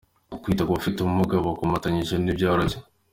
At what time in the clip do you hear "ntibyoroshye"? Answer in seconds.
2.17-2.77